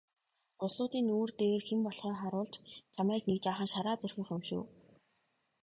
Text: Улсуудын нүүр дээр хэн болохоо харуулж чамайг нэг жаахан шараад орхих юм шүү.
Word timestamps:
Улсуудын 0.63 1.03
нүүр 1.07 1.29
дээр 1.39 1.61
хэн 1.67 1.79
болохоо 1.85 2.15
харуулж 2.19 2.53
чамайг 2.93 3.23
нэг 3.27 3.39
жаахан 3.45 3.69
шараад 3.73 4.03
орхих 4.07 4.29
юм 4.35 4.41
шүү. 4.49 4.63